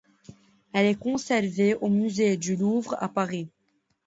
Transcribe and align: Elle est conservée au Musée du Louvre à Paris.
Elle 0.73 0.87
est 0.87 0.97
conservée 0.97 1.75
au 1.75 1.87
Musée 1.87 2.35
du 2.35 2.55
Louvre 2.55 2.95
à 2.99 3.07
Paris. 3.07 3.51